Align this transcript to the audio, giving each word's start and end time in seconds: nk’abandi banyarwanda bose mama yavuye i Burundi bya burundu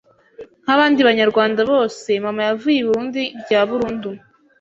nk’abandi 0.63 0.99
banyarwanda 1.09 1.61
bose 1.71 2.09
mama 2.25 2.41
yavuye 2.47 2.77
i 2.79 2.85
Burundi 2.87 3.21
bya 3.43 3.61
burundu 3.69 4.09